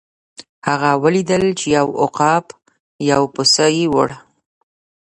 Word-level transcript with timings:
هغه 0.67 0.91
ولیدل 1.03 1.43
چې 1.59 1.65
یو 1.77 1.87
عقاب 2.03 2.45
یو 3.11 3.21
پسه 3.33 3.65
یووړ. 3.79 4.09